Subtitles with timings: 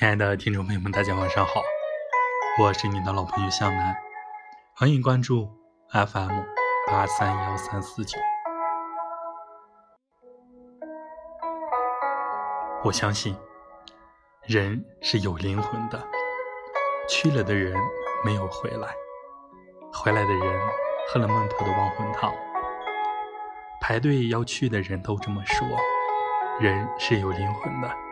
[0.00, 1.60] 亲爱的听众朋友们，大家晚上好，
[2.58, 3.94] 我是你的老朋友向南，
[4.74, 5.46] 欢迎关注
[5.90, 6.40] FM
[6.90, 8.18] 八三幺三四九。
[12.82, 13.36] 我相信
[14.46, 16.02] 人是有灵魂的，
[17.06, 17.76] 去了的人
[18.24, 18.88] 没有回来，
[19.92, 20.60] 回来的人
[21.12, 22.32] 喝了孟婆的忘魂汤。
[23.82, 25.68] 排队要去的人都这么说，
[26.58, 28.09] 人是有灵魂的。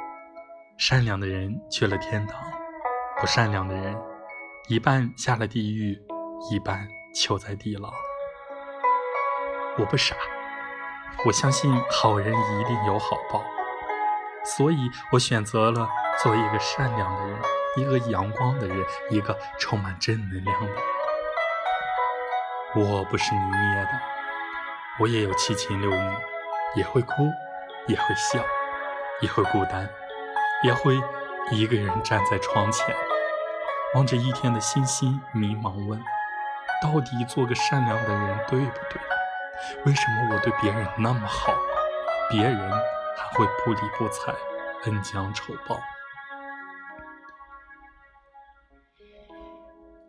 [0.78, 2.40] 善良的人去了天堂，
[3.20, 4.00] 不善良的人
[4.68, 6.00] 一半下了地狱，
[6.52, 7.92] 一半囚在地牢。
[9.76, 10.14] 我不傻，
[11.26, 13.42] 我相信好人一定有好报，
[14.44, 15.88] 所以我选择了
[16.22, 17.40] 做一个善良的人，
[17.78, 18.78] 一个阳光的人，
[19.10, 20.82] 一个充满正能量的人。
[22.76, 23.90] 我不是泥捏的，
[25.00, 26.16] 我也有七情六欲，
[26.76, 27.28] 也会哭，
[27.88, 28.40] 也会笑，
[29.20, 29.90] 也会孤单。
[30.62, 31.00] 也会
[31.52, 32.94] 一个人站在窗前，
[33.94, 36.02] 望着一天的星星，迷茫问：
[36.82, 39.00] 到底做个善良的人对不对？
[39.86, 41.52] 为什么我对别人那么好，
[42.30, 42.70] 别人
[43.16, 44.34] 还会不理不睬，
[44.84, 45.80] 恩将仇报？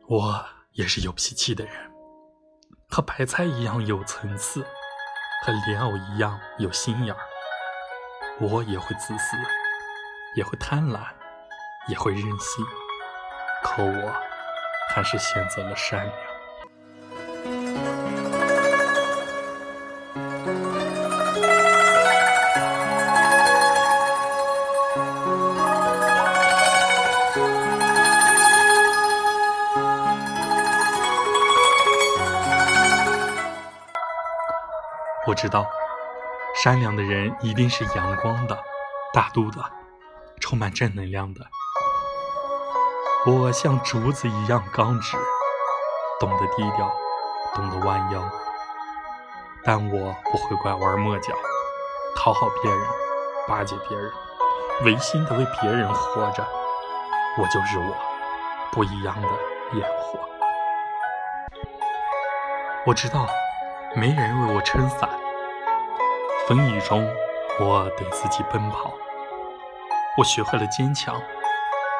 [0.07, 1.73] 我也是有脾气的人，
[2.89, 4.63] 和白菜一样有层次，
[5.45, 7.21] 和莲藕一样有心眼儿。
[8.39, 9.37] 我也会自私。
[10.35, 10.99] 也会贪婪，
[11.87, 12.65] 也会任性，
[13.63, 14.13] 可我
[14.93, 16.13] 还是选择了善良。
[35.27, 35.69] 我知道，
[36.63, 38.57] 善良的人一定是阳光的、
[39.13, 39.78] 大度的。
[40.39, 41.45] 充满正能量的，
[43.25, 45.17] 我像竹子一样刚直，
[46.19, 46.91] 懂得低调，
[47.53, 48.23] 懂得弯腰，
[49.63, 51.33] 但我不会拐弯抹角，
[52.15, 52.81] 讨好别人，
[53.47, 54.11] 巴结别人，
[54.85, 56.47] 违心的为别人活着。
[57.37, 57.95] 我就是我，
[58.71, 59.27] 不一样的
[59.73, 60.19] 烟火。
[62.85, 63.27] 我知道，
[63.95, 65.09] 没人为我撑伞，
[66.47, 67.07] 风雨中，
[67.59, 68.91] 我得自己奔跑。
[70.19, 71.15] 我学会了坚强，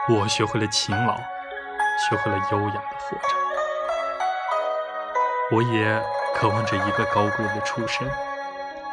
[0.09, 3.27] 我学会了勤劳，学会了优雅的活着。
[5.53, 6.03] 我也
[6.35, 8.05] 渴望着一个高贵的出身，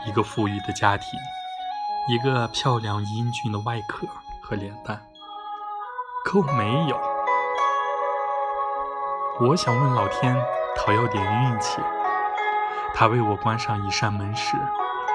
[0.05, 1.19] 一个富裕的家庭，
[2.09, 4.07] 一个漂亮英俊的外壳
[4.41, 5.01] 和脸蛋。
[6.25, 6.97] 可我没有。
[9.41, 10.37] 我想问老天
[10.77, 11.81] 讨要点运气，
[12.95, 14.57] 他为我关上一扇门时，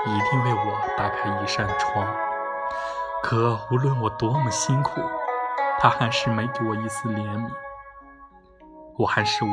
[0.06, 2.06] 一定为我打开一扇窗。
[3.24, 5.00] 可无论我多么辛苦，
[5.80, 7.50] 他还是没给我一丝怜悯。
[8.98, 9.50] 我还是我，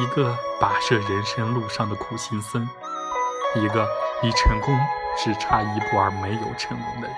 [0.00, 2.66] 一个跋涉人生路上的苦行僧，
[3.56, 3.86] 一个
[4.22, 4.74] 离成功
[5.18, 7.16] 只差一步而没有成功的人。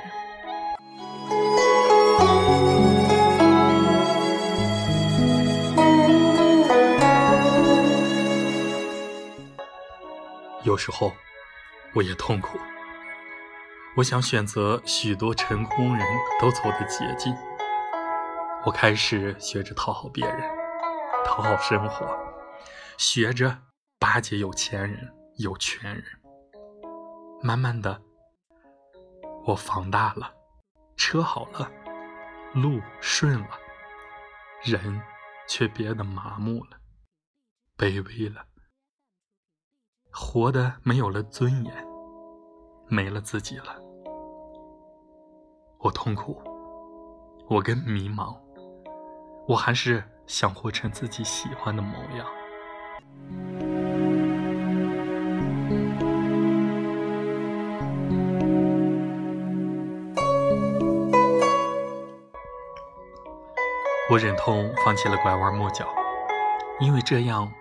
[10.65, 11.13] 有时候，
[11.95, 12.59] 我也痛苦。
[13.97, 16.05] 我想选择许多成功人
[16.41, 17.33] 都走的捷径。
[18.67, 20.41] 我开始学着讨好别人，
[21.25, 22.05] 讨好生活，
[22.99, 23.57] 学着
[24.01, 26.05] 巴结有钱人、有权人。
[27.41, 28.03] 慢慢的，
[29.45, 30.35] 我房大了，
[30.97, 31.71] 车好了，
[32.53, 33.51] 路顺了，
[34.65, 35.01] 人
[35.47, 36.79] 却变得麻木了，
[37.79, 38.47] 卑微了，
[40.11, 41.87] 活的没有了尊严，
[42.89, 43.84] 没了自己了。
[45.85, 46.43] 我痛苦，
[47.47, 48.35] 我更迷茫，
[49.47, 52.27] 我还是想活成自己喜欢的模样。
[64.11, 65.87] 我忍痛放弃了拐弯抹角，
[66.81, 67.53] 因为这样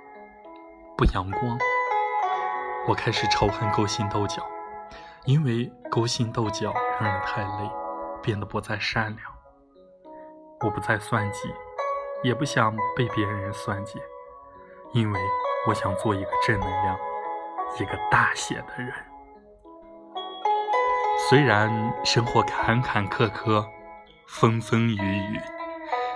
[0.96, 1.60] 不阳光。
[2.88, 4.42] 我开始仇恨勾心斗角，
[5.26, 7.83] 因为勾心斗角让人太累。
[8.24, 9.32] 变得不再善良，
[10.62, 11.54] 我不再算计，
[12.24, 14.00] 也不想被别人算计，
[14.94, 15.20] 因为
[15.68, 16.98] 我想做一个正能量、
[17.80, 18.94] 一个大写的人。
[21.30, 21.70] 虽然
[22.06, 23.66] 生活坎坎坷坷、
[24.26, 25.40] 风风雨雨，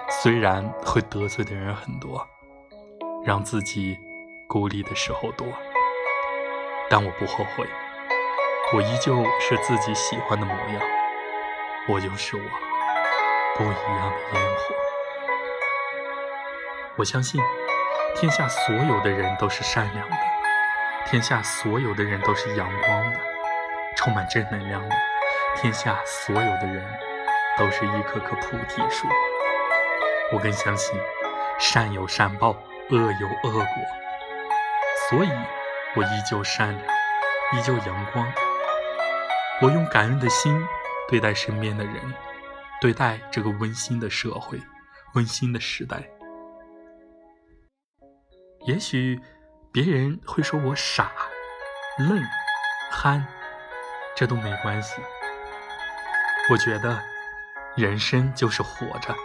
[0.09, 2.25] 虽然会得罪的人很多，
[3.25, 3.97] 让自己
[4.47, 5.45] 孤立的时候多，
[6.89, 7.67] 但我不后悔，
[8.73, 10.96] 我依旧是自己喜欢的模样。
[11.89, 12.41] 我就是我，
[13.55, 14.75] 不一样的烟火。
[16.97, 17.41] 我相信，
[18.15, 20.17] 天下所有的人都是善良的，
[21.05, 23.19] 天下所有的人都是阳光的，
[23.95, 24.95] 充满正能量的。
[25.55, 26.83] 天下所有的人
[27.57, 29.07] 都是一棵棵菩提树。
[30.33, 30.99] 我更相信，
[31.57, 32.49] 善有善报，
[32.89, 33.65] 恶有恶果。
[35.09, 35.31] 所以，
[35.95, 36.81] 我依旧善良，
[37.53, 38.27] 依旧阳光。
[39.61, 40.53] 我用感恩的心
[41.07, 41.95] 对待身边的人，
[42.81, 44.61] 对待这个温馨的社会、
[45.13, 46.03] 温馨的时代。
[48.65, 49.19] 也许
[49.71, 51.11] 别人会说我傻、
[51.97, 52.21] 愣、
[52.91, 53.25] 憨，
[54.15, 55.01] 这都没关系。
[56.51, 57.01] 我觉得
[57.75, 59.15] 人生就是活着，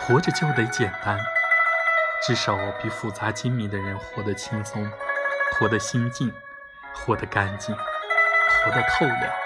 [0.00, 1.18] 活着就得简单，
[2.26, 4.90] 至少比复杂精密的人活得轻松，
[5.52, 6.32] 活得心静，
[6.92, 9.43] 活得干净，活得透亮，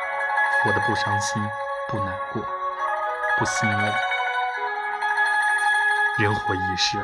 [0.63, 1.43] 活得不伤心、
[1.89, 2.43] 不难过、
[3.39, 3.93] 不心累。
[6.19, 6.99] 人活一世，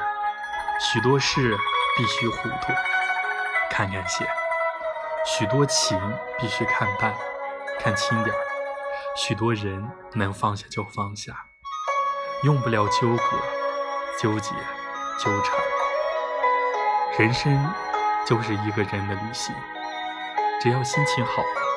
[0.79, 1.57] 许多事。
[1.97, 2.73] 必须糊涂，
[3.71, 4.25] 看看些；
[5.25, 5.97] 许多情
[6.37, 7.15] 必须看淡，
[7.79, 8.39] 看轻点儿；
[9.15, 11.33] 许多人能放下就放下，
[12.43, 13.23] 用不了纠葛、
[14.21, 14.51] 纠结、
[15.21, 15.57] 纠缠。
[17.17, 17.73] 人生
[18.27, 19.55] 就是一个人的旅行，
[20.61, 21.74] 只要心情好了，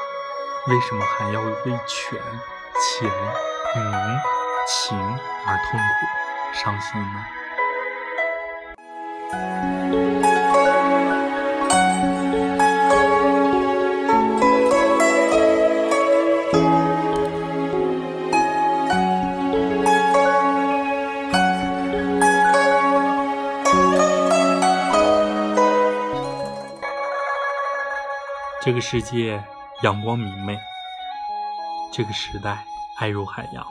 [0.67, 2.19] 为什么还要为权、
[2.99, 3.09] 钱、
[3.73, 3.83] 名、
[4.67, 4.97] 情
[5.45, 6.05] 而痛苦、
[6.53, 7.25] 伤心呢？
[28.61, 29.41] 这个世界
[29.83, 30.59] 阳光明媚，
[31.93, 32.63] 这个时代
[32.97, 33.63] 爱如海洋，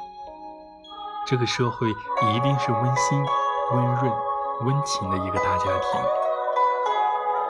[1.27, 3.25] 这个社会一定是温馨、
[3.73, 4.13] 温润、
[4.61, 6.01] 温情的一个大家庭。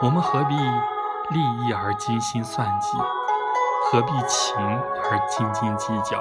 [0.01, 2.97] 我们何必利益而精心算计？
[3.91, 6.19] 何必情而斤斤计较？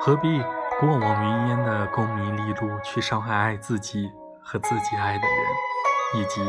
[0.00, 0.42] 何必
[0.80, 4.10] 过往云烟的功名利禄去伤害爱自己
[4.42, 6.42] 和自己爱的人，以及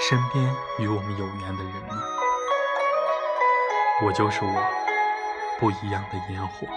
[0.00, 2.17] 身边与我们有缘的人呢？
[4.00, 4.62] 我就是我，
[5.58, 6.68] 不一样的烟火。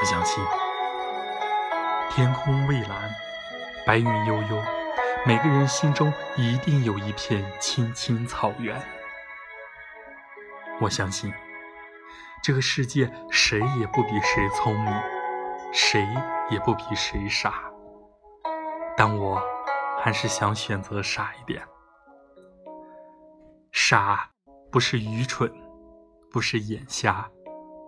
[0.00, 0.42] 我相信，
[2.10, 3.10] 天空蔚蓝，
[3.86, 4.62] 白云悠悠，
[5.26, 8.80] 每个人心中一定有一片青青草原。
[10.80, 11.30] 我相信，
[12.42, 14.94] 这个世界谁也不比谁聪明，
[15.70, 16.08] 谁
[16.48, 17.70] 也不比谁傻。
[18.96, 19.38] 但我
[20.02, 21.62] 还是想选择傻一点。
[23.70, 24.30] 傻
[24.72, 25.52] 不是愚蠢。
[26.32, 27.28] 不是眼瞎，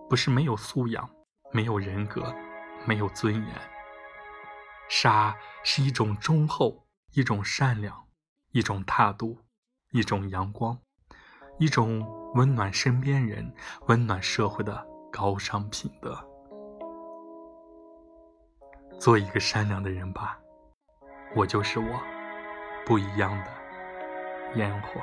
[0.08, 1.08] 不是没有素养、
[1.52, 2.34] 没有人格、
[2.84, 3.54] 没有尊严。
[4.88, 8.08] 傻是一种忠厚，一种善良，
[8.50, 9.38] 一种大度，
[9.92, 10.76] 一种阳光，
[11.58, 12.04] 一种
[12.34, 13.54] 温暖身边人、
[13.86, 16.18] 温暖社会的高尚品德。
[18.98, 20.38] 做一个善良的人吧，
[21.36, 22.00] 我就是我，
[22.84, 23.50] 不一样的
[24.56, 25.00] 烟火。